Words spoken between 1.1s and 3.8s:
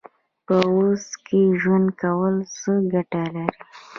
کې ژوند کول څه ګټه لري؟